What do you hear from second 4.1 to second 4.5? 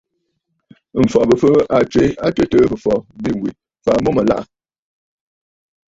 àlaʼà.